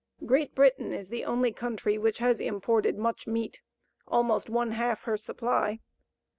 Great 0.25 0.55
Britain 0.55 0.91
is 0.91 1.09
the 1.09 1.23
only 1.23 1.51
country 1.53 1.95
which 1.95 2.17
has 2.17 2.39
imported 2.39 2.97
much 2.97 3.27
meat 3.27 3.59
almost 4.07 4.49
one 4.49 4.71
half 4.71 5.03
her 5.03 5.15
supply. 5.15 5.77